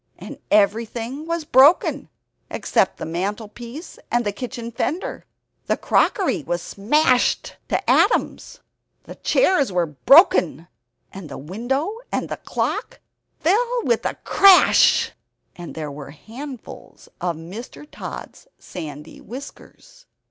[0.17, 2.09] And everything was broken,
[2.49, 5.25] except the mantelpiece and the kitchen fender.
[5.67, 8.61] The crockery was smashed to atoms.
[9.03, 10.67] The chairs were broken,
[11.13, 12.99] and the window, and the clock
[13.41, 15.11] fell with a crash,
[15.55, 17.87] and there were handfuls of Mr.
[17.87, 20.07] Tod's sandy whiskers.